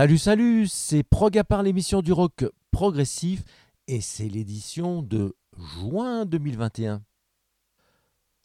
Salut, 0.00 0.16
salut, 0.16 0.66
c'est 0.66 1.02
Prog 1.02 1.36
à 1.36 1.44
part 1.44 1.62
l'émission 1.62 2.00
du 2.00 2.10
rock 2.14 2.46
progressif 2.70 3.44
et 3.86 4.00
c'est 4.00 4.30
l'édition 4.30 5.02
de 5.02 5.36
juin 5.76 6.24
2021. 6.24 7.02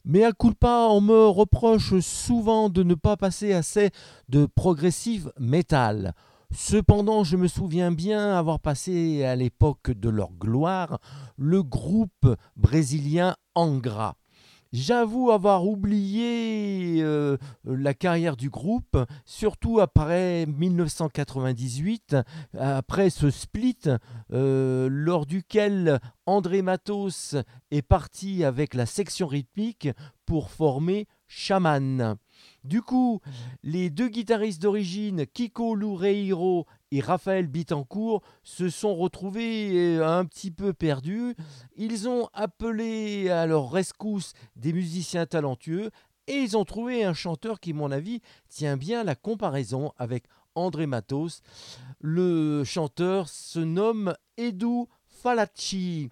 Mais 0.04 0.22
à 0.22 0.32
culpa, 0.32 0.88
on 0.90 1.00
me 1.00 1.26
reproche 1.26 1.98
souvent 2.00 2.68
de 2.68 2.82
ne 2.82 2.92
pas 2.92 3.16
passer 3.16 3.54
assez 3.54 3.88
de 4.28 4.44
progressive 4.44 5.32
metal. 5.40 6.12
Cependant, 6.54 7.24
je 7.24 7.38
me 7.38 7.48
souviens 7.48 7.90
bien 7.90 8.36
avoir 8.36 8.60
passé 8.60 9.24
à 9.24 9.34
l'époque 9.34 9.92
de 9.92 10.10
leur 10.10 10.32
gloire 10.34 10.98
le 11.38 11.62
groupe 11.62 12.36
brésilien 12.56 13.34
Angra. 13.54 14.14
J'avoue 14.78 15.30
avoir 15.30 15.66
oublié 15.66 16.98
euh, 17.00 17.38
la 17.64 17.94
carrière 17.94 18.36
du 18.36 18.50
groupe, 18.50 18.98
surtout 19.24 19.80
après 19.80 20.44
1998, 20.44 22.14
après 22.58 23.08
ce 23.08 23.30
split, 23.30 23.78
euh, 24.34 24.88
lors 24.90 25.24
duquel 25.24 25.98
André 26.26 26.60
Matos 26.60 27.36
est 27.70 27.80
parti 27.80 28.44
avec 28.44 28.74
la 28.74 28.84
section 28.84 29.26
rythmique 29.26 29.88
pour 30.26 30.50
former 30.50 31.06
Shaman. 31.26 32.16
Du 32.62 32.82
coup, 32.82 33.20
les 33.62 33.88
deux 33.88 34.08
guitaristes 34.08 34.60
d'origine, 34.60 35.24
Kiko 35.26 35.74
Loureiro 35.74 36.66
et 36.92 37.00
Raphaël 37.00 37.46
Bittencourt, 37.46 38.22
se 38.42 38.68
sont 38.68 38.94
retrouvés 38.94 39.96
euh, 39.98 40.06
un 40.06 40.24
petit 40.24 40.50
peu 40.50 40.72
perdus. 40.72 41.34
Ils 41.76 42.08
ont 42.08 42.28
appelé 42.32 43.28
à 43.30 43.46
leur 43.46 43.70
rescousse 43.70 44.32
des 44.54 44.72
musiciens 44.72 45.26
talentueux 45.26 45.90
et 46.26 46.34
ils 46.34 46.56
ont 46.56 46.64
trouvé 46.64 47.04
un 47.04 47.14
chanteur 47.14 47.60
qui, 47.60 47.70
à 47.70 47.74
mon 47.74 47.90
avis, 47.90 48.20
tient 48.48 48.76
bien 48.76 49.04
la 49.04 49.14
comparaison 49.14 49.92
avec 49.96 50.24
André 50.54 50.86
Matos. 50.86 51.42
Le 52.00 52.64
chanteur 52.64 53.28
se 53.28 53.60
nomme 53.60 54.14
Edu 54.36 54.86
Falacci. 55.06 56.10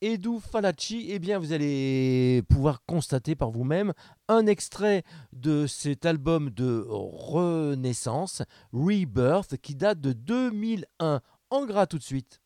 Edu 0.00 0.38
Falacci, 0.40 1.06
eh 1.10 1.18
bien, 1.18 1.38
vous 1.38 1.52
allez 1.52 2.42
pouvoir 2.48 2.84
constater 2.86 3.34
par 3.34 3.50
vous-même 3.50 3.92
un 4.28 4.46
extrait 4.46 5.02
de 5.32 5.66
cet 5.66 6.06
album 6.06 6.50
de 6.50 6.84
renaissance, 6.88 8.42
Rebirth, 8.72 9.56
qui 9.56 9.74
date 9.74 10.00
de 10.00 10.12
2001. 10.12 11.20
En 11.50 11.66
gras 11.66 11.86
tout 11.86 11.98
de 11.98 12.02
suite. 12.04 12.40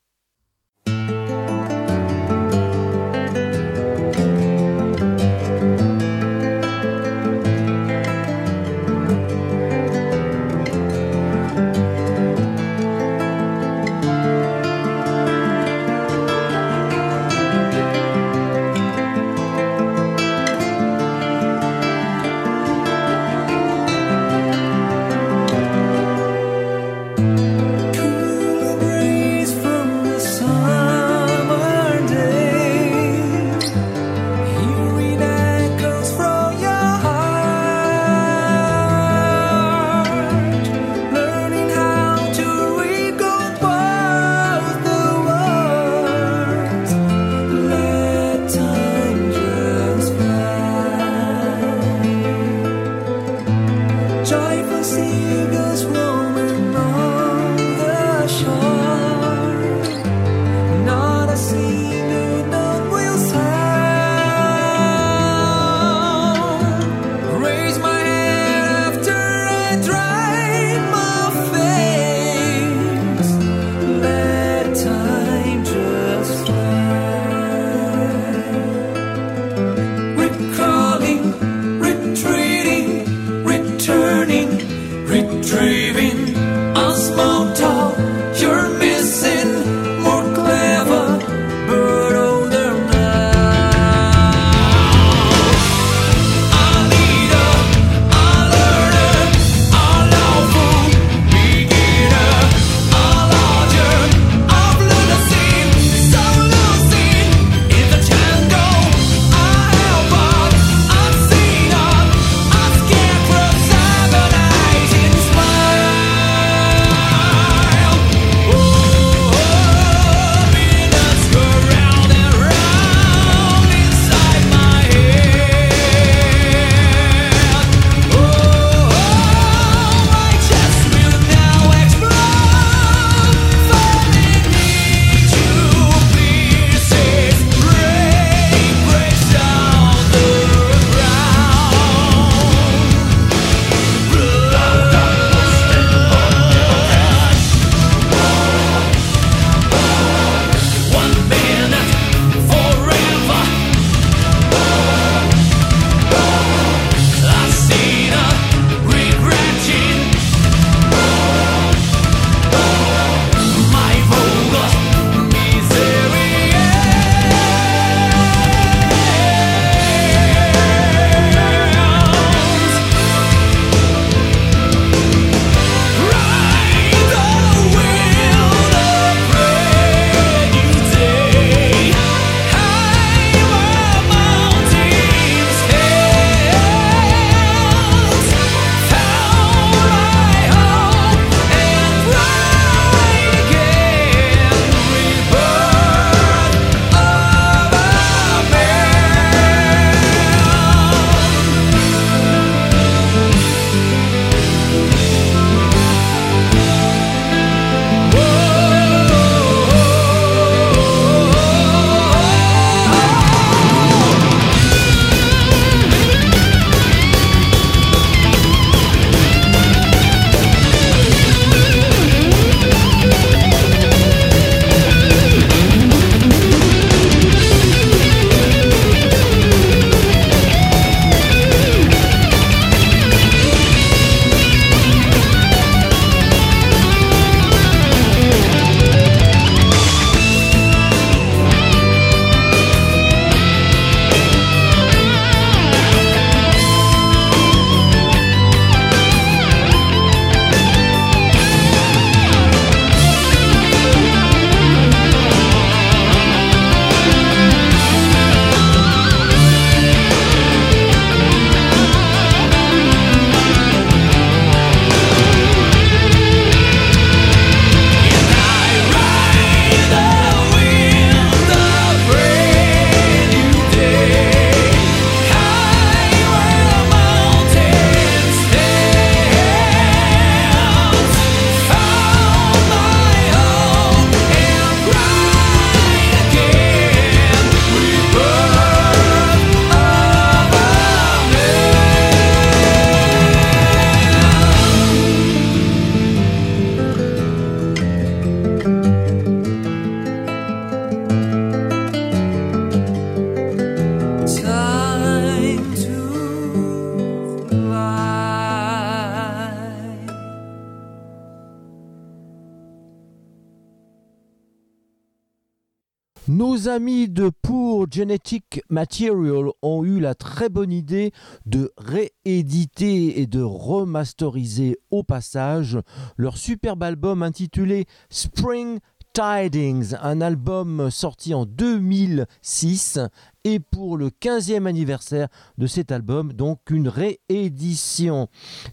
Amis 316.73 317.11
de 317.11 317.31
Poor 317.43 317.87
Genetic 317.91 318.63
Material 318.71 319.51
ont 319.61 319.85
eu 319.85 320.01
la 320.01 320.15
très 320.15 320.49
bonne 320.49 320.73
idée 320.73 321.13
de 321.45 321.71
rééditer 321.77 323.21
et 323.21 323.27
de 323.27 323.43
remasteriser 323.43 324.79
au 324.91 325.03
passage 325.03 325.79
leur 326.17 326.39
superbe 326.39 326.83
album 326.83 327.23
intitulé 327.23 327.85
Spring 328.09 328.79
Tidings, 329.13 329.95
un 330.01 330.23
album 330.23 330.91
sorti 330.91 331.35
en 331.35 331.45
2006 331.45 332.99
et 333.45 333.61
pour 333.61 333.99
le 333.99 334.09
15e 334.09 334.65
anniversaire 334.65 335.29
de 335.59 335.67
cet 335.67 335.93
album, 335.93 336.33
donc 336.33 336.59
une 336.71 336.89
réédition. 336.89 338.29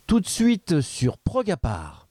Tout 0.08 0.22
de 0.22 0.28
suite 0.28 0.80
sur 0.80 1.18
Progapar. 1.18 2.09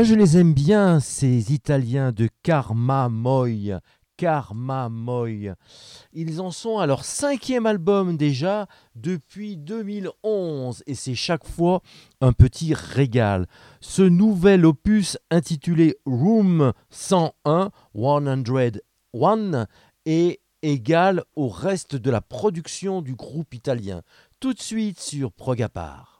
Moi, 0.00 0.06
je 0.06 0.14
les 0.14 0.38
aime 0.38 0.54
bien, 0.54 0.98
ces 0.98 1.52
Italiens 1.52 2.10
de. 2.10 2.26
Karma 2.42 3.10
Moi. 3.10 3.50
Ils 6.14 6.40
en 6.40 6.50
sont 6.50 6.78
à 6.78 6.86
leur 6.86 7.04
cinquième 7.04 7.66
album 7.66 8.16
déjà 8.16 8.66
depuis 8.94 9.58
2011 9.58 10.84
et 10.86 10.94
c'est 10.94 11.14
chaque 11.14 11.46
fois 11.46 11.82
un 12.22 12.32
petit 12.32 12.72
régal. 12.72 13.46
Ce 13.82 14.00
nouvel 14.00 14.64
opus 14.64 15.18
intitulé 15.30 15.98
Room 16.06 16.72
101, 16.88 17.70
101 17.94 19.66
est 20.06 20.40
égal 20.62 21.24
au 21.36 21.48
reste 21.48 21.96
de 21.96 22.10
la 22.10 22.22
production 22.22 23.02
du 23.02 23.14
groupe 23.14 23.52
italien. 23.52 24.00
Tout 24.40 24.54
de 24.54 24.60
suite 24.62 24.98
sur 24.98 25.30
Progapar. 25.30 26.19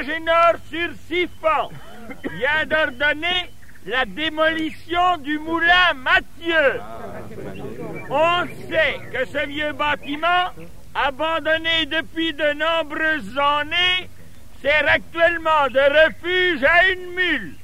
Saint-Agénor 0.00 0.54
sur 0.70 0.88
Siphon 1.08 1.68
vient 2.30 2.66
d'ordonner 2.66 3.50
la 3.86 4.04
démolition 4.04 5.16
du 5.18 5.38
moulin 5.38 5.94
Mathieu. 5.96 6.80
On 8.08 8.46
sait 8.68 9.00
que 9.12 9.26
ce 9.26 9.46
vieux 9.46 9.72
bâtiment, 9.72 10.50
abandonné 10.94 11.86
depuis 11.86 12.32
de 12.32 12.52
nombreuses 12.54 13.38
années, 13.38 14.08
sert 14.62 14.88
actuellement 14.88 15.68
de 15.70 15.80
refuge 15.80 16.64
à 16.64 16.88
une 16.88 17.14
mule. 17.14 17.54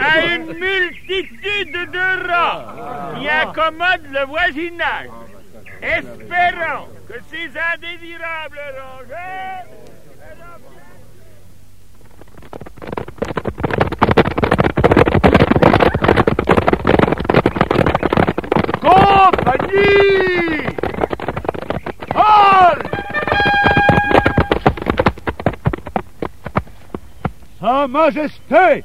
À 0.00 0.24
une 0.34 0.52
multitude 0.54 1.90
de 1.92 2.28
rats 2.28 3.14
qui 3.18 3.28
accommodent 3.28 4.10
le 4.10 4.24
voisinage. 4.26 5.08
Espérons 5.82 6.88
que 7.08 7.14
ces 7.30 7.50
indésirables 7.74 8.60
rongeurs 8.78 9.66
Compagnie! 18.86 20.62
Sa 27.60 27.88
Majesté! 27.88 28.84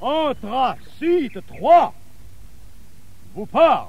Entra 0.00 0.76
site 0.98 1.38
3 1.46 1.92
vous 3.34 3.46
parle. 3.46 3.88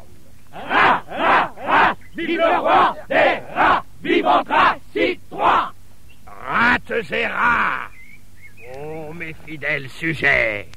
Ah, 0.51 1.03
ah, 1.09 1.53
ah, 1.65 1.95
vive 2.15 2.39
le 2.39 2.59
roi 2.59 2.95
des 3.07 3.39
rats, 3.55 3.83
vive 4.01 4.25
Anthracis 4.25 5.19
3 5.29 5.73
Rates 6.25 7.11
et 7.11 7.27
rats, 7.27 7.89
oh 8.75 9.13
mes 9.13 9.35
fidèles 9.45 9.89
sujets, 9.89 10.67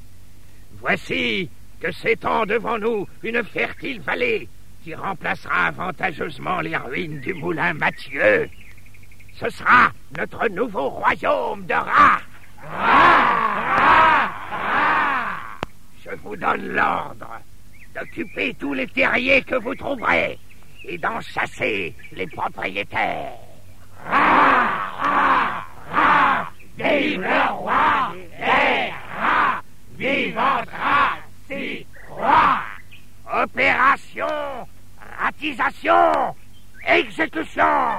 voici 0.80 1.48
que 1.82 1.90
s'étend 1.90 2.46
devant 2.46 2.78
nous 2.78 3.08
une 3.24 3.42
fertile 3.42 4.00
vallée 4.00 4.48
qui 4.84 4.94
remplacera 4.94 5.66
avantageusement 5.66 6.60
les 6.60 6.76
ruines 6.76 7.20
du 7.20 7.34
moulin 7.34 7.74
Mathieu. 7.74 8.48
Ce 9.34 9.50
sera 9.50 9.90
notre 10.16 10.48
nouveau 10.48 10.90
royaume 10.90 11.66
de 11.66 11.74
rats. 11.74 12.20
Je 16.04 16.10
vous 16.22 16.36
donne 16.36 16.68
l'ordre 16.68 17.40
d'occuper 17.96 18.54
tous 18.54 18.74
les 18.74 18.86
terriers 18.86 19.42
que 19.42 19.56
vous 19.56 19.74
trouverez 19.74 20.38
et 20.84 20.98
d'en 20.98 21.20
chasser 21.20 21.96
les 22.12 22.28
propriétaires. 22.28 23.38
Vive 26.78 27.20
le 27.20 27.52
roi 27.52 28.12
des 28.38 28.92
rats 29.18 29.62
Vive 29.98 30.38
Opération, 33.32 34.66
ratisation, 35.18 36.34
exécution. 36.86 37.96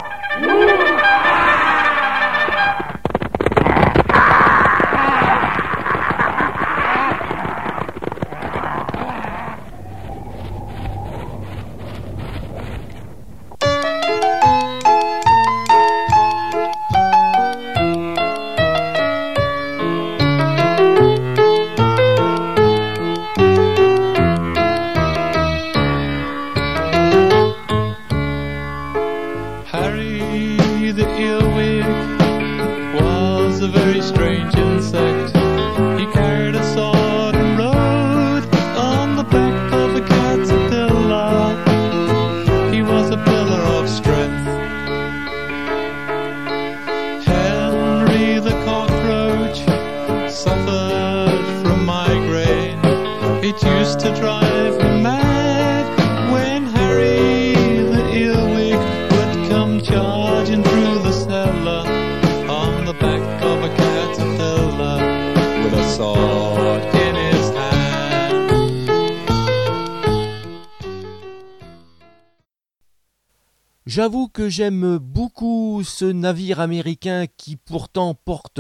J'avoue 73.96 74.28
que 74.28 74.50
j'aime 74.50 74.98
beaucoup 74.98 75.84
ce 75.84 76.06
navire 76.06 76.60
américain 76.60 77.28
qui 77.38 77.58
pourtant 77.58 78.16
porte 78.16 78.60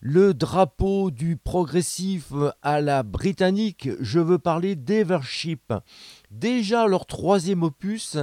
le 0.00 0.32
drapeau 0.32 1.10
du 1.10 1.36
progressif 1.36 2.32
à 2.62 2.80
la 2.80 3.02
britannique. 3.02 3.90
Je 4.00 4.18
veux 4.18 4.38
parler 4.38 4.74
d'Evership. 4.74 5.74
Déjà 6.30 6.86
leur 6.86 7.04
troisième 7.04 7.64
opus, 7.64 8.16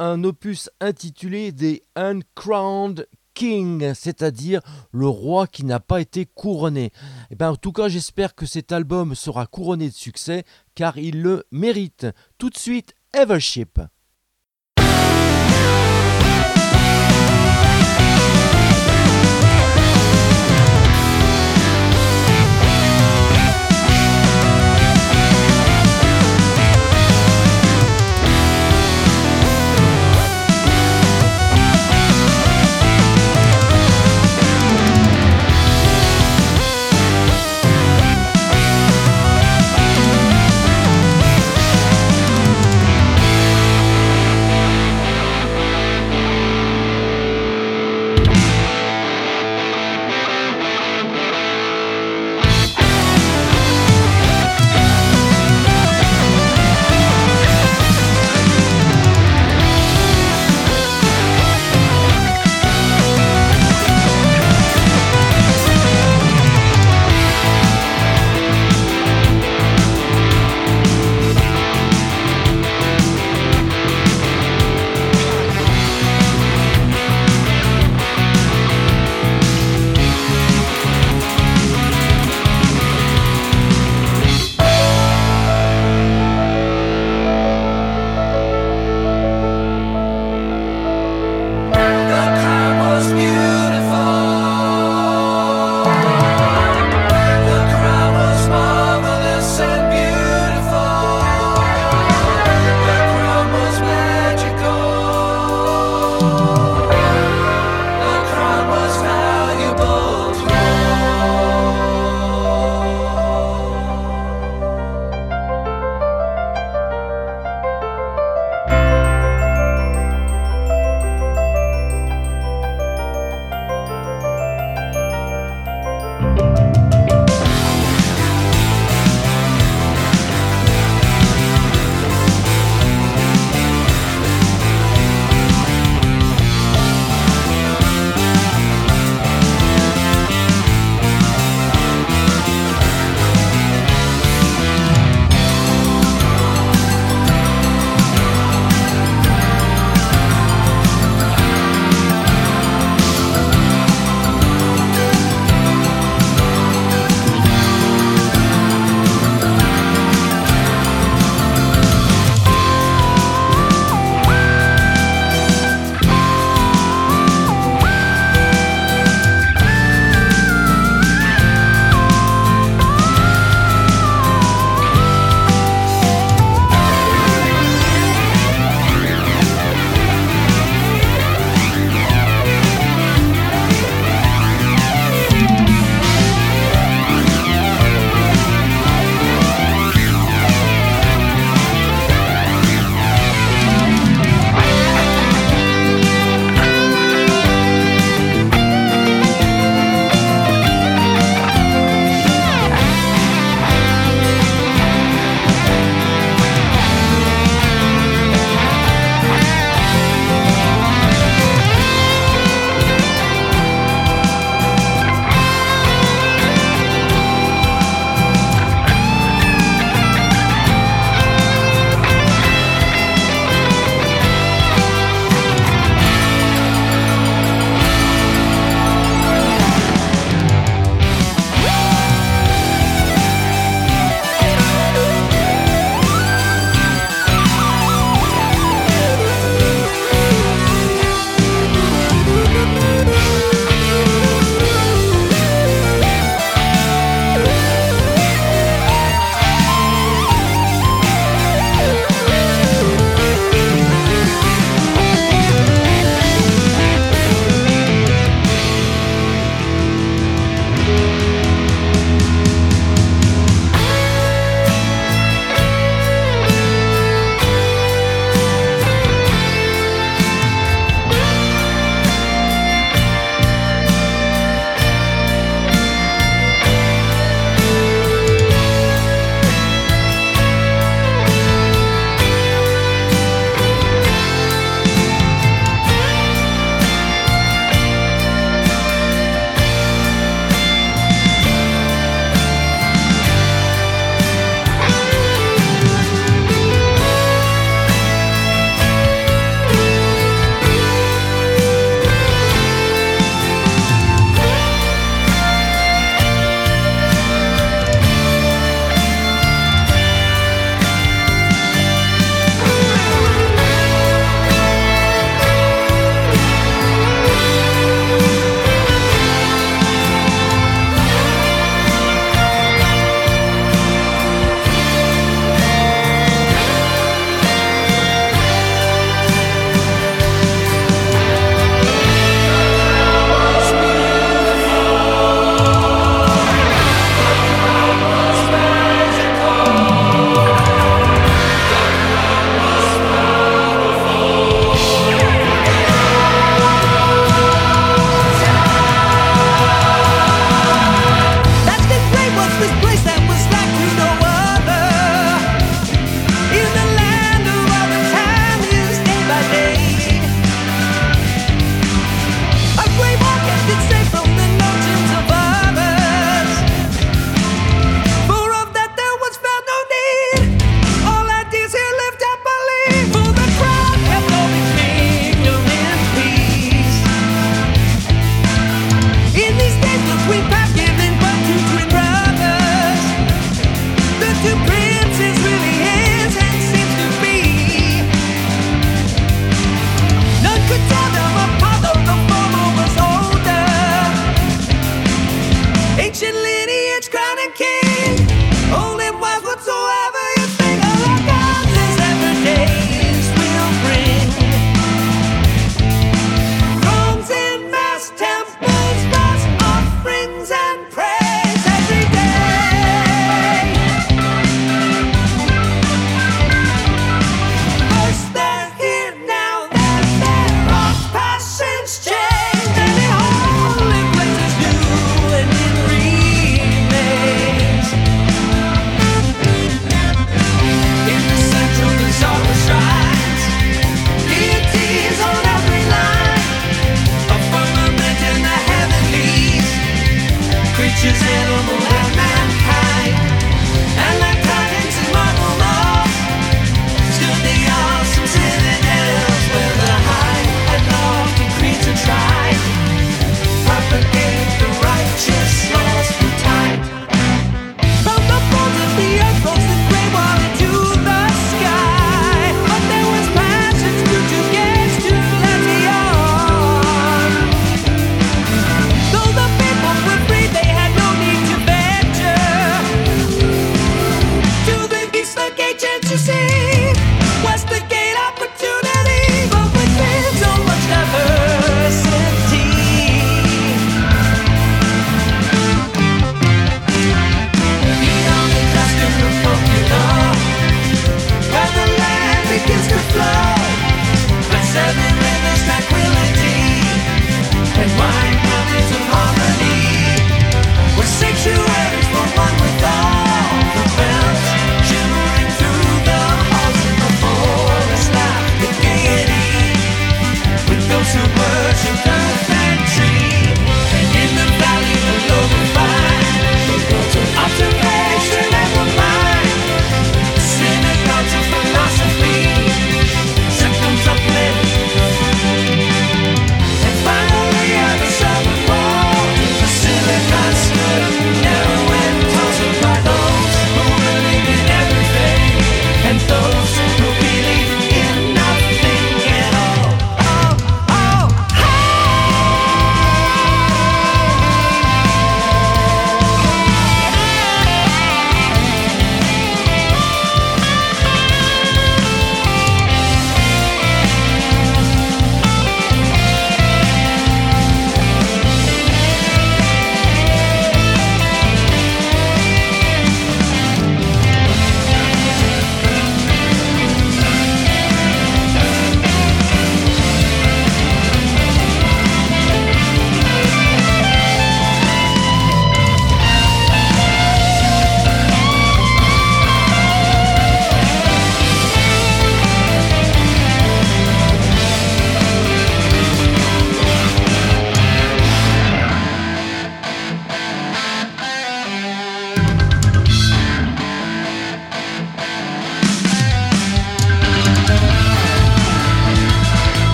un 0.00 0.24
opus 0.24 0.68
intitulé 0.80 1.52
The 1.52 1.80
Uncrowned 1.94 3.06
King, 3.34 3.94
c'est-à-dire 3.94 4.62
le 4.90 5.06
roi 5.06 5.46
qui 5.46 5.64
n'a 5.64 5.78
pas 5.78 6.00
été 6.00 6.26
couronné. 6.26 6.86
Et 6.86 6.90
eh 7.30 7.34
ben, 7.36 7.52
en 7.52 7.56
tout 7.56 7.70
cas, 7.70 7.86
j'espère 7.86 8.34
que 8.34 8.46
cet 8.46 8.72
album 8.72 9.14
sera 9.14 9.46
couronné 9.46 9.90
de 9.90 9.94
succès 9.94 10.42
car 10.74 10.98
il 10.98 11.22
le 11.22 11.44
mérite. 11.52 12.08
Tout 12.36 12.50
de 12.50 12.58
suite, 12.58 12.94
Evership. 13.12 13.78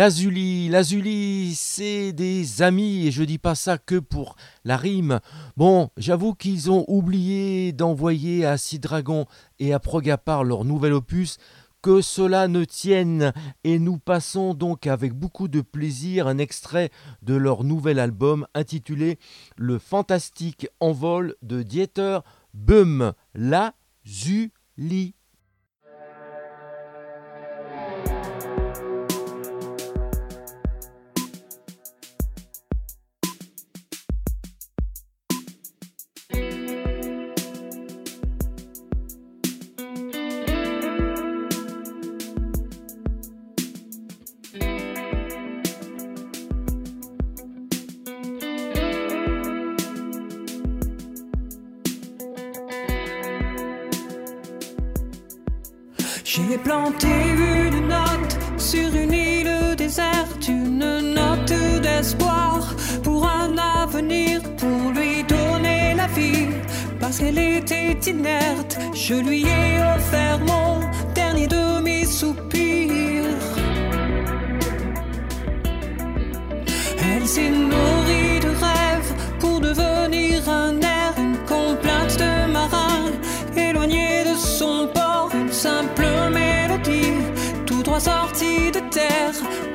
Lazuli, 0.00 0.70
Lazuli, 0.70 1.54
c'est 1.54 2.14
des 2.14 2.62
amis 2.62 3.06
et 3.06 3.10
je 3.10 3.22
dis 3.22 3.36
pas 3.36 3.54
ça 3.54 3.76
que 3.76 3.96
pour 3.96 4.34
la 4.64 4.78
rime. 4.78 5.20
Bon, 5.58 5.90
j'avoue 5.98 6.32
qu'ils 6.32 6.70
ont 6.70 6.86
oublié 6.88 7.72
d'envoyer 7.74 8.46
à 8.46 8.56
Sea 8.56 8.78
Dragon 8.78 9.26
et 9.58 9.74
à 9.74 9.78
Progapar 9.78 10.42
leur 10.42 10.64
nouvel 10.64 10.94
opus. 10.94 11.36
Que 11.82 12.00
cela 12.00 12.48
ne 12.48 12.64
tienne 12.64 13.34
et 13.62 13.78
nous 13.78 13.98
passons 13.98 14.54
donc 14.54 14.86
avec 14.86 15.12
beaucoup 15.12 15.48
de 15.48 15.60
plaisir 15.60 16.28
un 16.28 16.38
extrait 16.38 16.88
de 17.20 17.34
leur 17.34 17.62
nouvel 17.62 17.98
album 17.98 18.46
intitulé 18.54 19.18
Le 19.58 19.78
fantastique 19.78 20.66
envol 20.80 21.34
de 21.42 21.62
Dieter 21.62 22.20
Böhm, 22.54 23.12
Lazuli. 23.34 25.14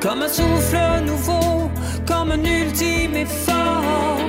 Comme 0.05 0.21
un 0.21 0.27
souffle 0.27 0.77
nouveau, 1.03 1.71
comme 2.05 2.29
un 2.29 2.43
ultime 2.43 3.15
effort. 3.15 4.19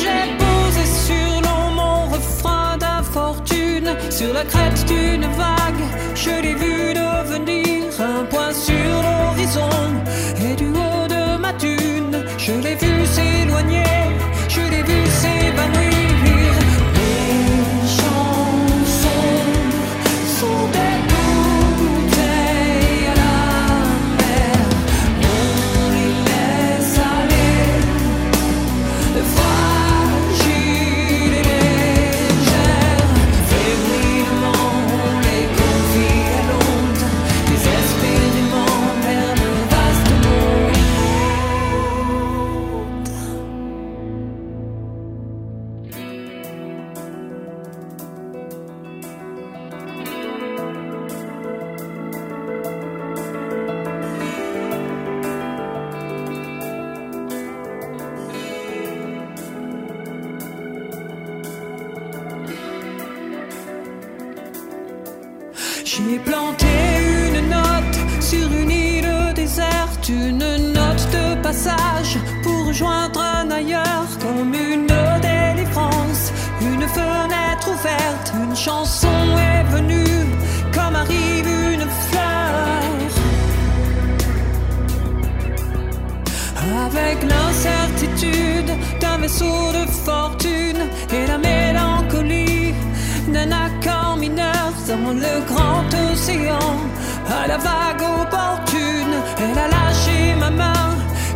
J'ai 0.00 0.22
posé 0.42 0.84
sur 1.06 1.40
l'eau 1.40 1.64
mon 1.74 2.04
refrain 2.14 2.76
d'infortune, 2.76 3.96
sur 4.10 4.34
la 4.34 4.44
crête 4.44 4.84
d'une 4.86 5.26
vague, 5.42 5.86
je 6.14 6.42
l'ai 6.42 6.54
vu 6.54 6.92
devenir 6.92 7.84
un 7.98 8.24
point 8.24 8.52
sur 8.52 8.74
l'horizon, 8.74 9.09
vaisseau 89.20 89.70
fortune 90.04 90.82
et 91.12 91.26
la 91.26 91.38
mélancolie 91.38 92.74
d'un 93.28 93.50
accord 93.52 94.16
mineur 94.16 94.72
dans 94.88 95.12
le 95.12 95.34
grand 95.50 95.88
océan, 96.10 96.70
à 97.28 97.46
la 97.46 97.58
vague 97.58 98.02
opportune, 98.22 99.14
elle 99.38 99.58
a 99.58 99.68
lâché 99.68 100.34
ma 100.38 100.50
main 100.50 100.88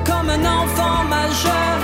comme 0.04 0.28
un 0.30 0.44
enfant 0.60 1.04
majeur. 1.16 1.78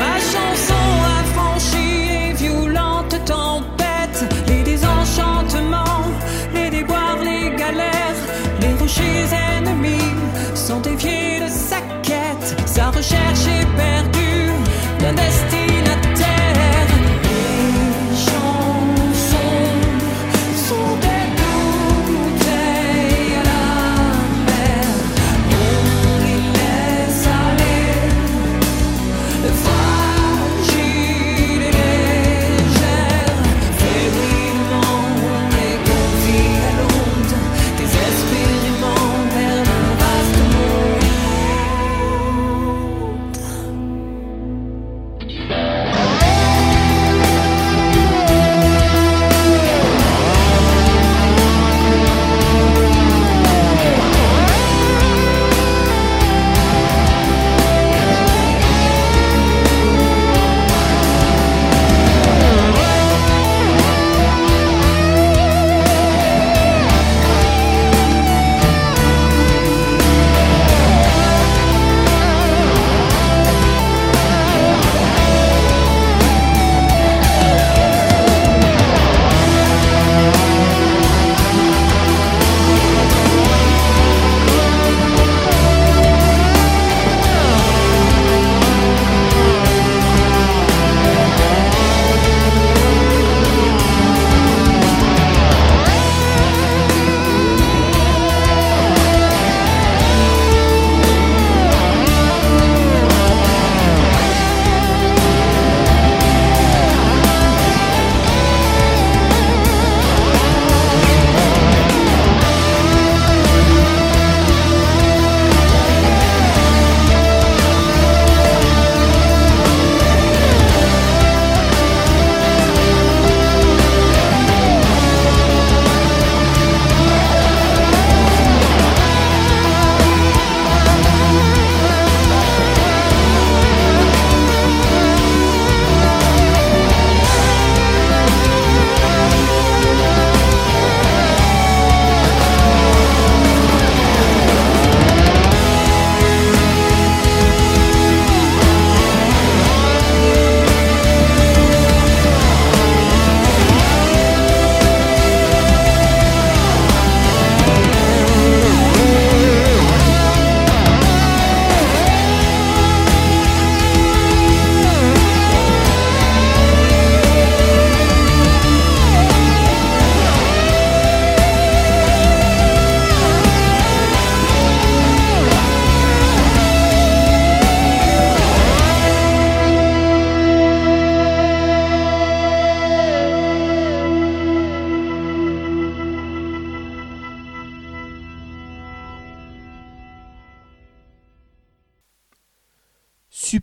Ma 0.00 0.16
chanson 0.32 0.86
a 1.16 1.20
franchi 1.34 1.88
les 2.12 2.32
violentes 2.34 3.18
tempêtes, 3.24 4.24
les 4.48 4.62
désenchantements, 4.62 6.06
les 6.54 6.70
déboires, 6.70 7.18
les 7.22 7.50
galères, 7.56 8.22
les 8.62 8.74
rochers 8.80 9.28
ennemis 9.58 10.14
sont 10.54 10.80
déviés 10.80 11.19
recherche 13.00 13.46
est 13.46 13.66
perdue 13.76 14.52
destinataire. 15.14 15.59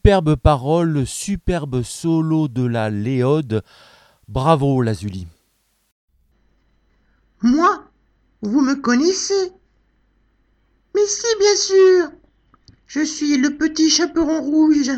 Superbe 0.08 0.38
parole, 0.38 1.06
superbe 1.06 1.84
solo 1.84 2.48
de 2.48 2.66
la 2.66 2.90
Léode. 2.90 3.62
Bravo 4.30 4.82
Lazuli. 4.82 5.28
Moi 7.42 7.84
Vous 8.42 8.62
me 8.62 8.76
connaissez 8.76 9.52
Mais 10.96 11.06
si, 11.06 11.26
bien 11.42 11.56
sûr 11.58 12.12
Je 12.88 13.02
suis 13.02 13.36
le 13.36 13.58
petit 13.58 13.90
chaperon 13.90 14.40
rouge, 14.40 14.92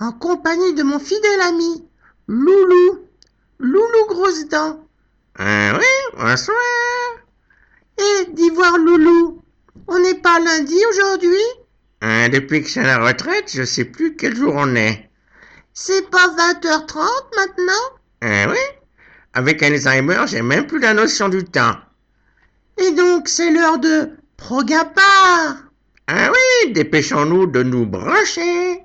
en 0.00 0.12
compagnie 0.12 0.72
de 0.72 0.82
mon 0.82 0.98
fidèle 0.98 1.40
ami, 1.42 1.84
Loulou, 2.26 3.00
Loulou 3.58 4.06
Grosse 4.08 4.48
Dent. 4.48 4.82
Ah 5.38 5.78
oui, 5.78 6.16
bonsoir. 6.18 6.56
Et 7.98 8.32
dis 8.32 8.48
voir 8.48 8.78
Loulou, 8.78 9.42
on 9.86 9.98
n'est 9.98 10.22
pas 10.22 10.40
lundi 10.40 10.78
aujourd'hui? 10.88 11.65
Ah, 12.08 12.28
depuis 12.28 12.60
que 12.60 12.66
je 12.68 12.70
suis 12.70 12.80
à 12.80 12.84
la 12.84 13.04
retraite, 13.04 13.50
je 13.52 13.64
sais 13.64 13.84
plus 13.84 14.14
quel 14.14 14.36
jour 14.36 14.54
on 14.56 14.76
est. 14.76 15.10
C'est 15.72 16.08
pas 16.08 16.28
20h30 16.28 17.04
maintenant? 17.36 17.98
Ah 18.20 18.48
oui 18.48 18.58
Avec 19.34 19.60
Alzheimer, 19.60 20.22
j'ai 20.28 20.40
même 20.40 20.68
plus 20.68 20.78
la 20.78 20.94
notion 20.94 21.28
du 21.28 21.42
temps. 21.42 21.74
Et 22.78 22.92
donc 22.92 23.26
c'est 23.26 23.50
l'heure 23.50 23.80
de 23.80 24.10
Progapar 24.36 25.64
Ah 26.06 26.30
oui, 26.30 26.72
dépêchons-nous 26.72 27.48
de 27.48 27.64
nous 27.64 27.86
brancher. 27.86 28.84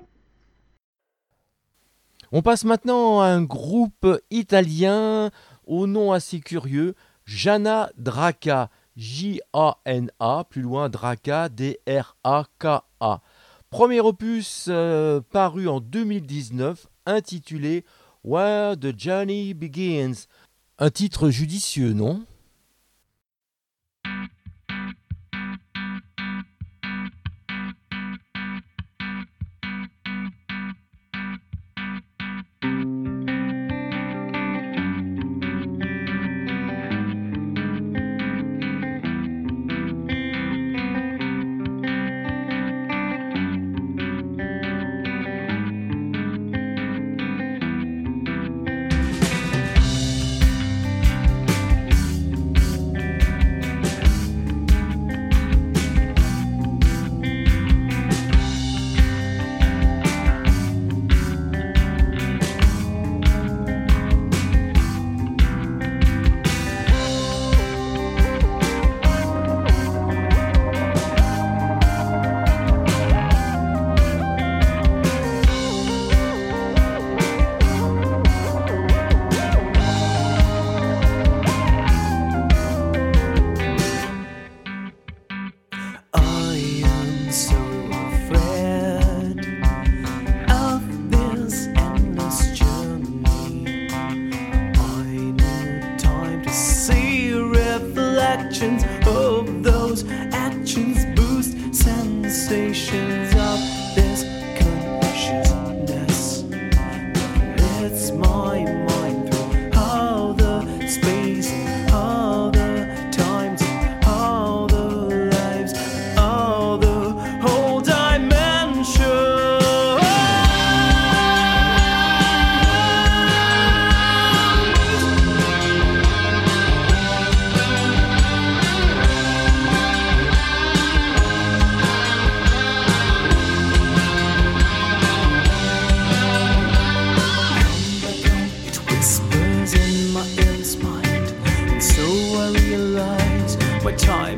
On 2.32 2.42
passe 2.42 2.64
maintenant 2.64 3.20
à 3.20 3.26
un 3.26 3.42
groupe 3.44 4.20
italien 4.32 5.30
au 5.64 5.86
nom 5.86 6.10
assez 6.10 6.40
curieux, 6.40 6.96
Jana 7.24 7.92
Draca, 7.96 8.68
J-A-N-A, 8.96 10.44
plus 10.48 10.62
loin 10.62 10.88
Draca, 10.88 11.48
D-R-A-K-A. 11.48 13.20
Premier 13.70 14.00
opus 14.00 14.66
euh, 14.68 15.20
paru 15.30 15.68
en 15.68 15.80
2019, 15.80 16.86
intitulé 17.06 17.84
Where 18.24 18.76
the 18.76 18.98
Journey 18.98 19.54
Begins. 19.54 20.26
Un 20.78 20.90
titre 20.90 21.30
judicieux, 21.30 21.92
non? 21.92 22.24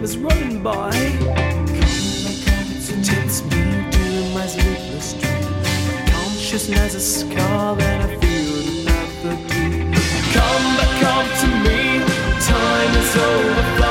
Is 0.05 0.19
running 0.19 0.63
by. 0.63 0.91
It 0.93 1.73
takes 3.03 3.43
me 3.45 3.51
to 3.91 4.35
my 4.35 4.47
sleepless 4.47 5.15
consciousness 6.13 6.95
is 6.95 7.21
scar 7.21 7.75
that 7.75 8.03
I 8.03 8.17
feel 8.19 8.85
never 8.85 9.35
do. 9.49 9.65
Come 10.35 10.67
back, 10.77 10.93
come 11.01 11.29
to 11.41 11.47
me. 11.65 11.81
Time 12.39 12.95
is 13.01 13.17
over. 13.17 13.84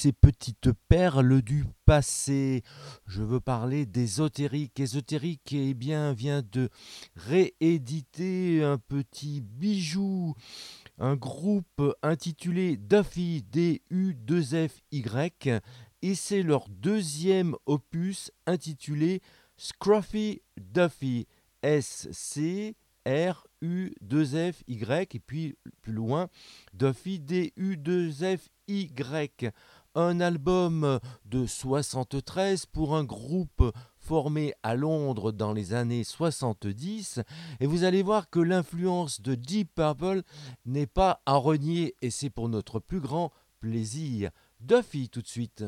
Ces 0.00 0.12
petites 0.12 0.72
perles 0.88 1.42
du 1.42 1.66
passé 1.84 2.62
Je 3.06 3.22
veux 3.22 3.38
parler 3.38 3.84
d'ésotérique. 3.84 4.80
Ésotérique, 4.80 5.52
eh 5.52 5.74
bien, 5.74 6.14
vient 6.14 6.40
de 6.40 6.70
rééditer 7.16 8.64
un 8.64 8.78
petit 8.78 9.42
bijou, 9.42 10.34
un 10.96 11.16
groupe 11.16 11.82
intitulé 12.02 12.78
Duffy, 12.78 13.42
D-U-2-F-Y, 13.42 15.60
et 16.00 16.14
c'est 16.14 16.42
leur 16.42 16.70
deuxième 16.70 17.54
opus 17.66 18.32
intitulé 18.46 19.20
Scruffy 19.58 20.40
Duffy, 20.56 21.26
S-C. 21.62 22.74
R-U-2-F-Y, 23.06 25.14
et 25.14 25.20
puis 25.20 25.56
plus 25.80 25.92
loin, 25.92 26.28
Duffy 26.74 27.18
D-U-2-F-Y. 27.18 29.50
Un 29.96 30.20
album 30.20 31.00
de 31.24 31.46
73 31.46 32.66
pour 32.66 32.94
un 32.94 33.02
groupe 33.02 33.74
formé 33.98 34.54
à 34.62 34.76
Londres 34.76 35.32
dans 35.32 35.52
les 35.52 35.74
années 35.74 36.04
70, 36.04 37.20
et 37.58 37.66
vous 37.66 37.82
allez 37.82 38.04
voir 38.04 38.30
que 38.30 38.38
l'influence 38.38 39.20
de 39.20 39.34
Deep 39.34 39.74
Purple 39.74 40.22
n'est 40.64 40.86
pas 40.86 41.22
à 41.26 41.34
renier, 41.34 41.96
et 42.02 42.10
c'est 42.10 42.30
pour 42.30 42.48
notre 42.48 42.78
plus 42.78 43.00
grand 43.00 43.32
plaisir. 43.58 44.30
Duffy 44.60 45.08
tout 45.08 45.22
de 45.22 45.26
suite. 45.26 45.64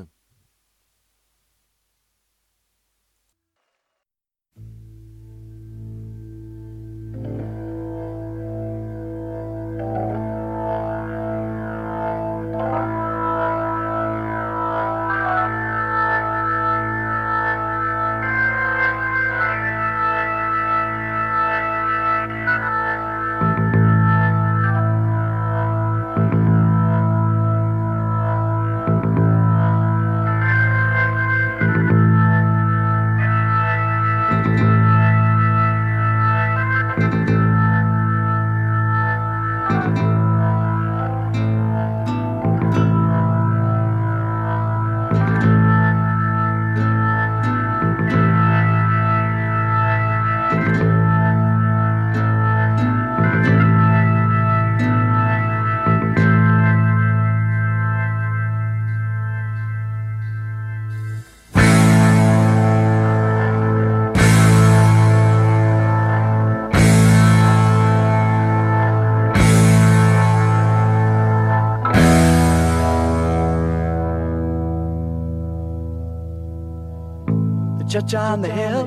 Church 78.13 78.21
on 78.21 78.43
the 78.43 78.49
hill 78.49 78.85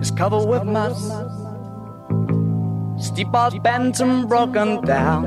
is 0.00 0.10
covered 0.10 0.46
with 0.46 0.64
moss. 0.64 1.00
Steeples 2.98 3.58
bent 3.60 4.00
and 4.00 4.28
broken 4.28 4.80
down. 4.82 5.24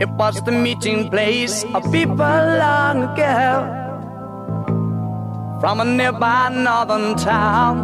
It 0.00 0.08
was 0.10 0.42
the 0.44 0.52
meeting 0.52 1.10
place 1.10 1.64
of 1.74 1.82
people 1.92 2.40
long 2.62 3.04
ago 3.04 3.72
from 5.60 5.80
a 5.80 5.84
nearby 5.84 6.48
northern 6.50 7.16
town. 7.16 7.76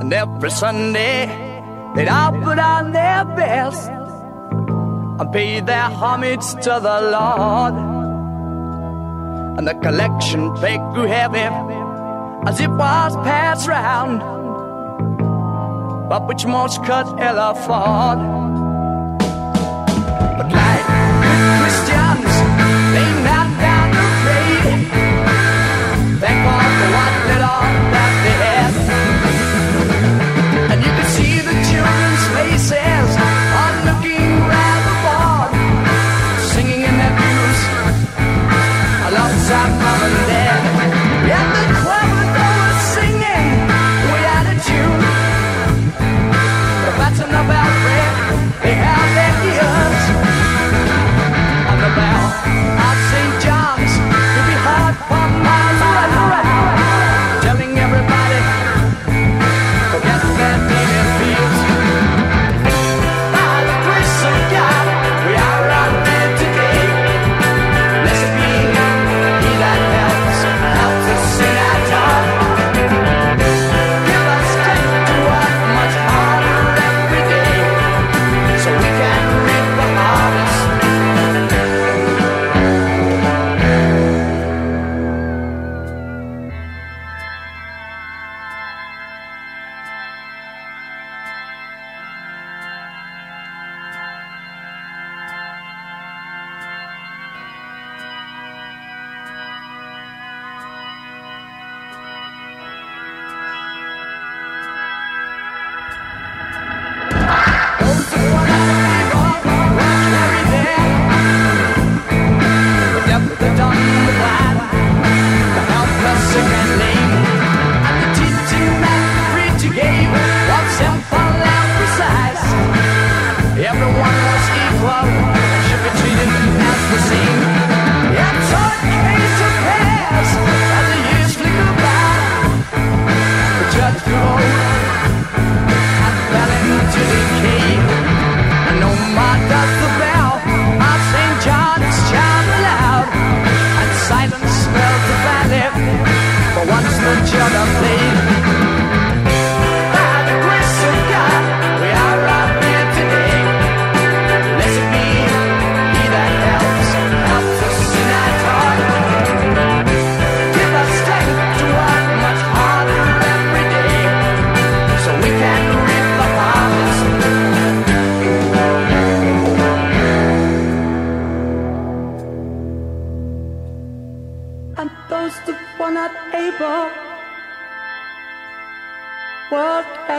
And 0.00 0.12
every 0.12 0.50
Sunday 0.50 1.26
they'd 1.94 2.08
all 2.08 2.32
put 2.32 2.58
on 2.58 2.92
their 2.92 3.24
best 3.24 3.90
and 3.90 5.32
pay 5.32 5.60
their 5.60 5.88
homage 6.00 6.46
to 6.64 6.80
the 6.82 6.98
Lord. 7.12 7.99
And 9.60 9.68
the 9.68 9.74
collection 9.74 10.54
plate 10.54 10.80
grew 10.94 11.04
heavy 11.04 11.44
as 12.48 12.60
it 12.60 12.70
was 12.70 13.14
passed 13.16 13.68
round, 13.68 14.20
but 16.08 16.26
which 16.26 16.46
most 16.46 16.82
could 16.82 17.06
ill 17.20 17.38
afford. 17.38 18.20
But 20.38 20.48
like 20.50 20.86
good 21.24 21.42
Christians, 21.60 22.32
they 22.94 23.08
knelt 23.20 23.52
down 23.60 23.88
to 23.92 24.04
pray. 24.24 24.56
Thank 26.20 26.38
God 26.46 26.80
children 26.80 27.89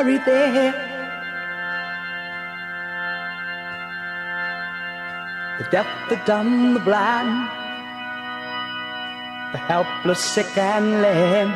their 0.04 0.74
the 5.60 5.70
deaf, 5.70 5.88
the 6.10 6.16
dumb, 6.26 6.74
the 6.74 6.80
blind, 6.80 7.48
the 9.52 9.60
helpless, 9.60 10.20
sick, 10.20 10.58
and 10.58 11.02
lame. 11.04 11.54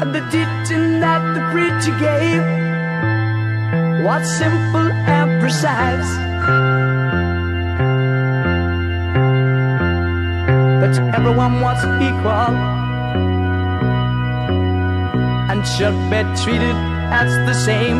And 0.00 0.14
the 0.14 0.20
teaching 0.32 1.00
that 1.00 1.22
the 1.34 1.42
preacher 1.52 1.94
gave 2.00 2.44
was 4.02 4.24
simple 4.38 4.88
and 5.16 5.40
precise. 5.40 6.10
That 10.80 11.14
everyone 11.14 11.60
was 11.60 11.84
equal 12.00 12.83
and 15.54 15.64
should 15.64 15.94
be 16.10 16.20
treated 16.42 16.76
as 17.22 17.30
the 17.46 17.54
same. 17.54 17.98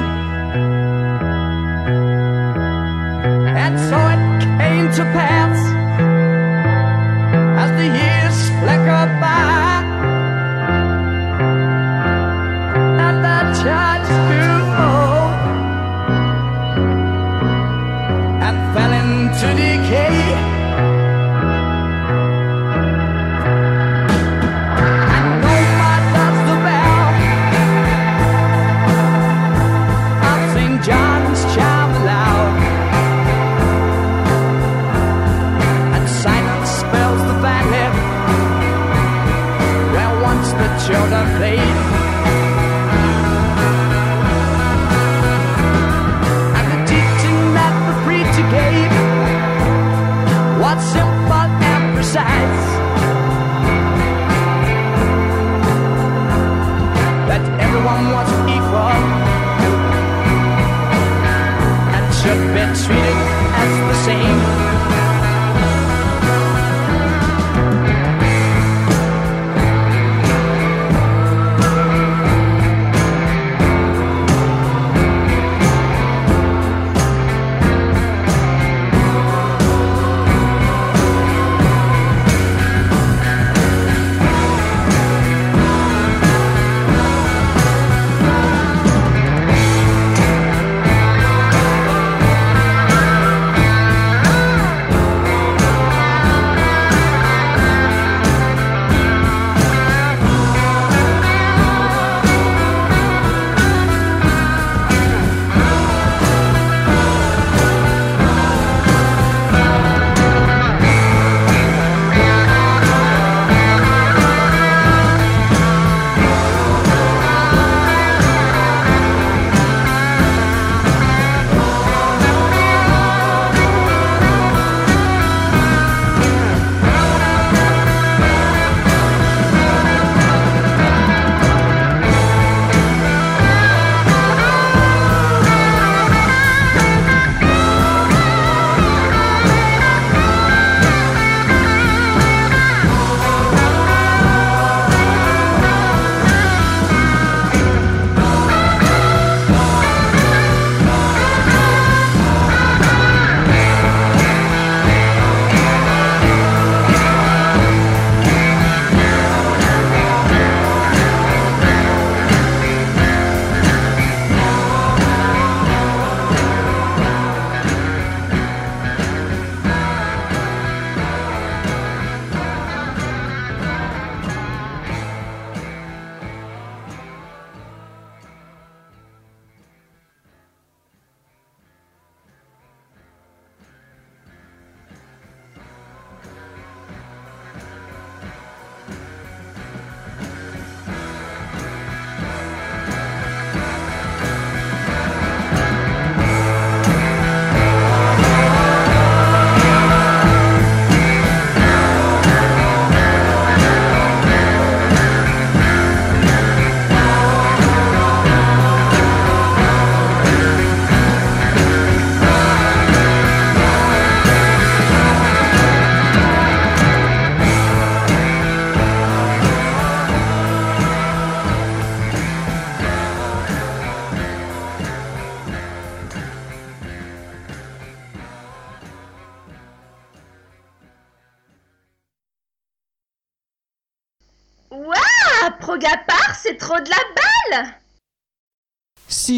And 3.62 3.74
so 3.88 3.98
it 4.14 4.22
came 4.59 4.86
to 4.98 5.02
pass 5.14 5.59
as 7.62 7.70
the 7.80 7.88
years 8.00 8.38
flickered 8.61 9.20
by 9.20 9.64
precise. 52.15 52.67
That 57.29 57.43
everyone 57.61 58.12
was 58.12 58.31
equal 58.55 58.99
and 61.95 62.15
should 62.15 62.43
be 62.55 62.62
treated 62.85 63.19
as 63.62 63.73
the 63.89 63.95
same. 64.05 64.74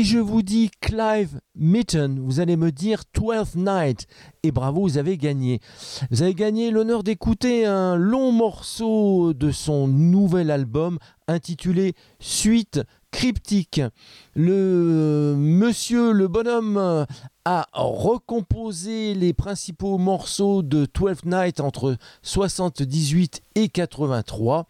Je 0.07 0.19
vous 0.19 0.43
dis 0.43 0.71
Clive 0.81 1.41
Mitten, 1.57 2.21
vous 2.21 2.39
allez 2.39 2.57
me 2.57 2.71
dire 2.71 3.05
Twelfth 3.07 3.57
Night. 3.57 4.07
Et 4.45 4.53
bravo, 4.53 4.83
vous 4.83 4.99
avez 4.99 5.19
gagné. 5.19 5.59
Vous 6.13 6.23
avez 6.23 6.33
gagné 6.33 6.71
l'honneur 6.71 7.03
d'écouter 7.03 7.67
un 7.67 7.97
long 7.97 8.31
morceau 8.31 9.33
de 9.33 9.51
son 9.51 9.89
nouvel 9.89 10.53
album 10.53 11.01
intitulé 11.27 11.95
Suite 12.21 12.81
cryptique. 13.11 13.81
Le 14.37 15.35
monsieur, 15.37 16.13
le 16.13 16.29
bonhomme 16.29 17.07
a 17.45 17.67
recomposé 17.73 19.15
les 19.15 19.33
principaux 19.33 19.99
morceaux 19.99 20.63
de 20.63 20.85
Twelfth 20.85 21.25
Night 21.25 21.61
entre 21.61 21.97
78 22.23 23.41
et 23.57 23.69
83 23.69 24.67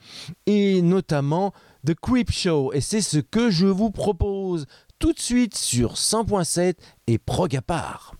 et 0.47 0.81
notamment 0.81 1.53
The 1.87 1.95
Creep 1.95 2.31
Show 2.31 2.73
et 2.73 2.81
c'est 2.81 3.01
ce 3.01 3.19
que 3.19 3.51
je 3.51 3.67
vous 3.67 3.91
propose 3.91 4.67
tout 4.98 5.12
de 5.12 5.20
suite 5.20 5.56
sur 5.56 5.94
100.7 5.94 6.74
et 7.06 7.18
prog 7.18 7.55
à 7.55 7.62
part. 7.62 8.15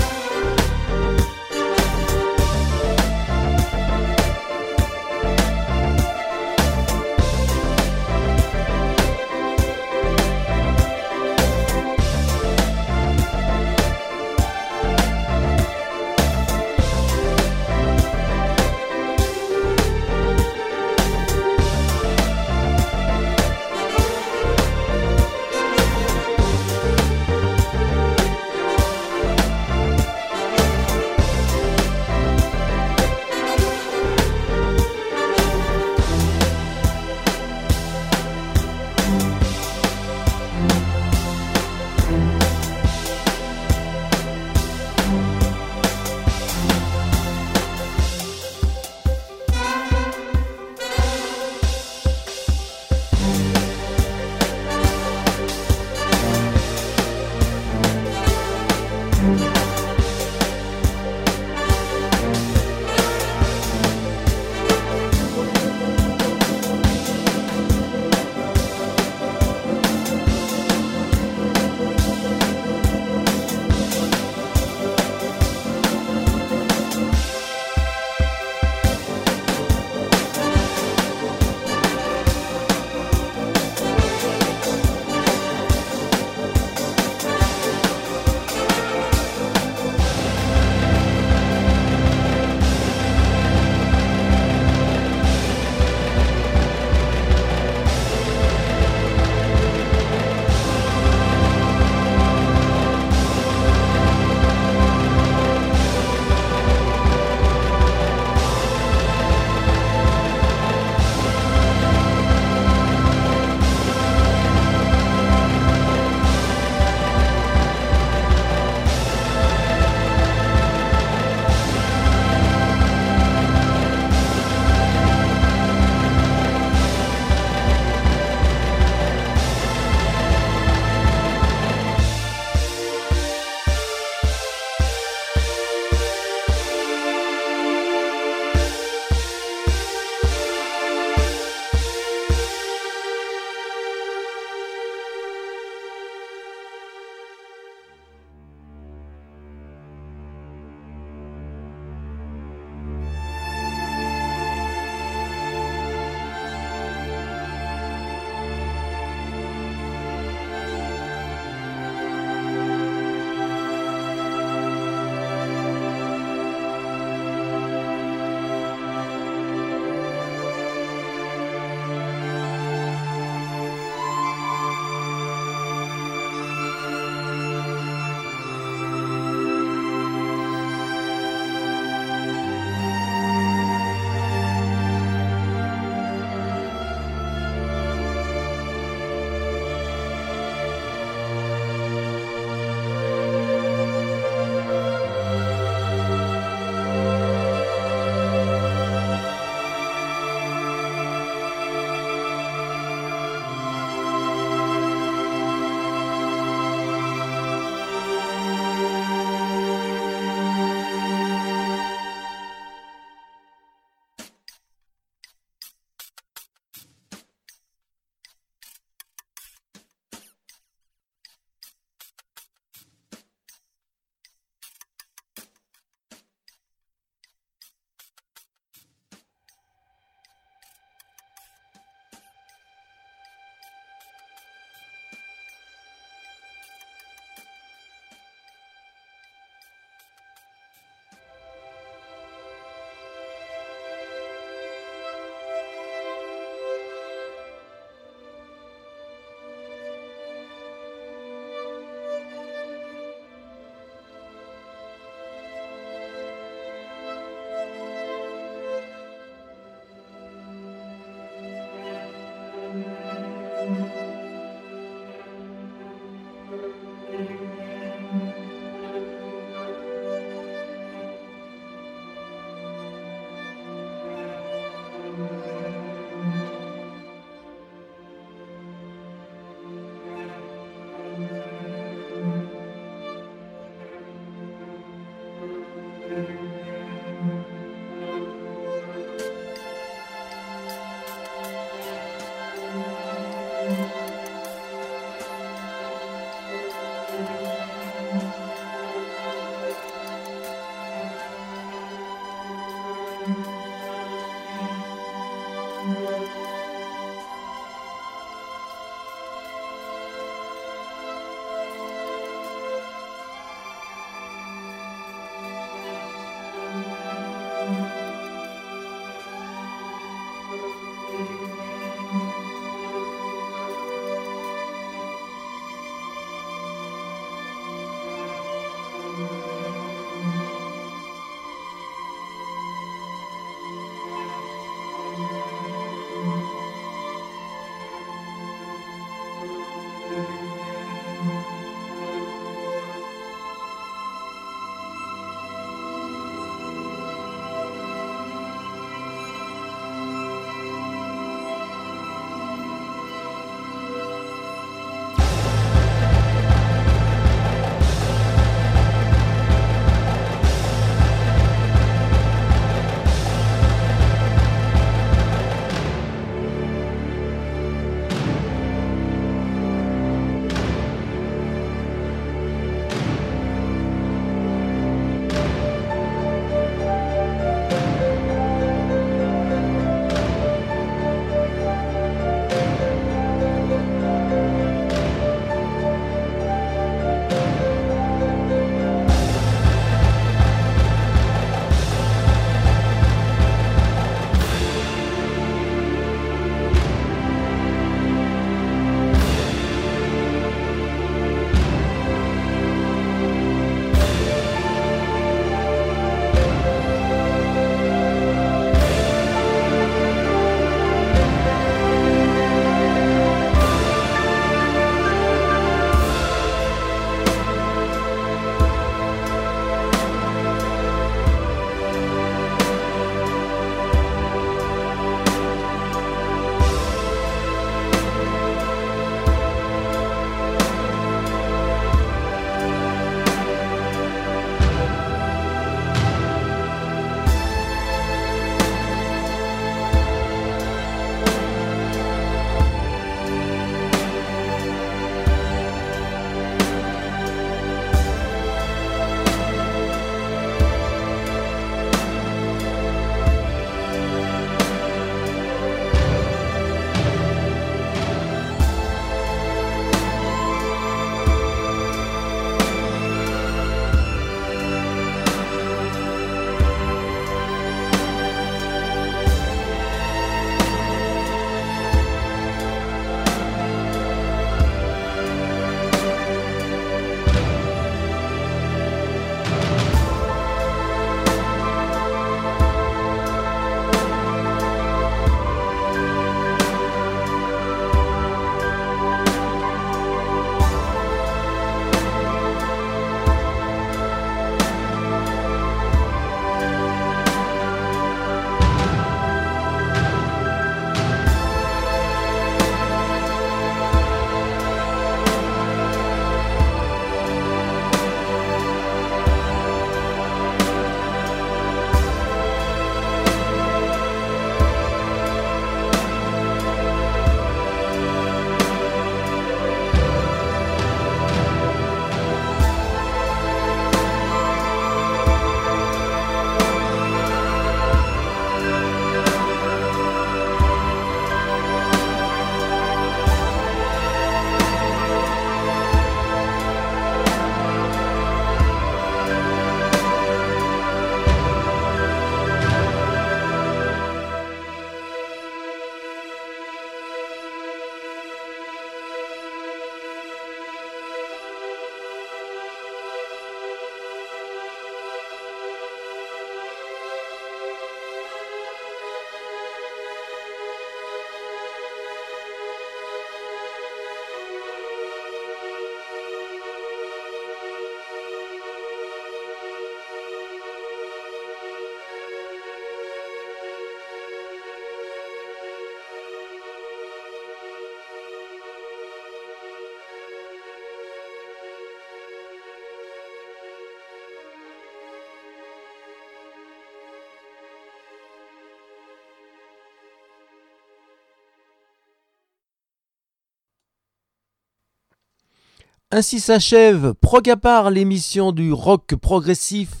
Ainsi 596.10 596.40
s'achève 596.40 597.12
Progapar, 597.20 597.90
l'émission 597.90 598.52
du 598.52 598.72
rock 598.72 599.14
progressif 599.16 600.00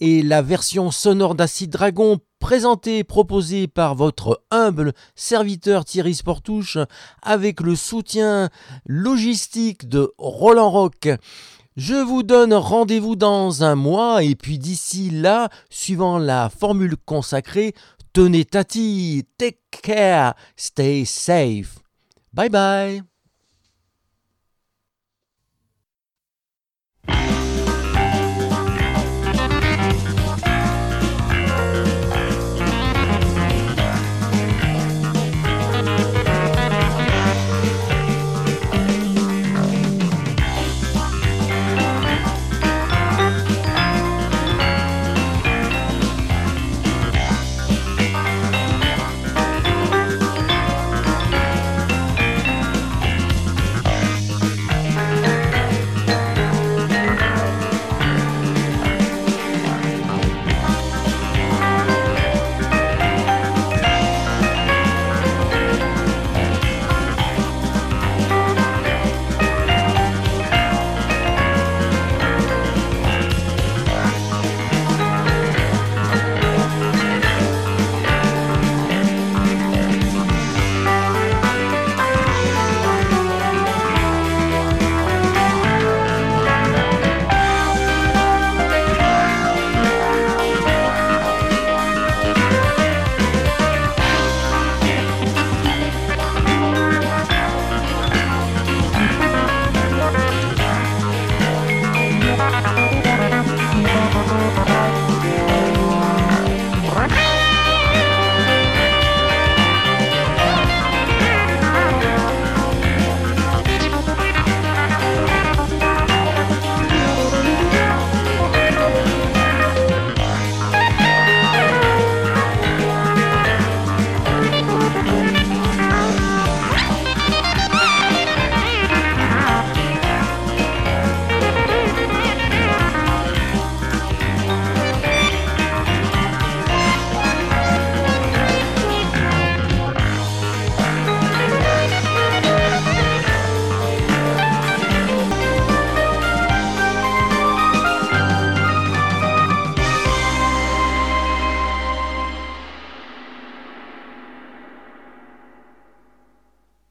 et 0.00 0.22
la 0.22 0.40
version 0.40 0.90
sonore 0.90 1.34
d'Acid 1.34 1.68
Dragon 1.68 2.18
présentée 2.40 2.98
et 2.98 3.04
proposée 3.04 3.66
par 3.66 3.94
votre 3.94 4.42
humble 4.50 4.94
serviteur 5.14 5.84
Thierry 5.84 6.14
Sportouche 6.14 6.78
avec 7.20 7.60
le 7.60 7.76
soutien 7.76 8.48
logistique 8.86 9.90
de 9.90 10.10
Roland 10.16 10.70
Rock. 10.70 11.10
Je 11.76 11.96
vous 11.96 12.22
donne 12.22 12.54
rendez-vous 12.54 13.14
dans 13.14 13.62
un 13.62 13.74
mois 13.74 14.22
et 14.22 14.36
puis 14.36 14.58
d'ici 14.58 15.10
là, 15.10 15.50
suivant 15.68 16.16
la 16.16 16.48
formule 16.48 16.96
consacrée, 17.04 17.74
tenez 18.14 18.46
tati, 18.46 19.26
take 19.36 19.60
care, 19.82 20.34
stay 20.56 21.04
safe. 21.04 21.80
Bye 22.32 22.48
bye 22.48 23.02